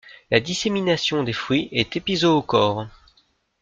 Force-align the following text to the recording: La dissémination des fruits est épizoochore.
La 0.31 0.39
dissémination 0.39 1.21
des 1.23 1.31
fruits 1.31 1.69
est 1.71 1.95
épizoochore. 1.95 2.87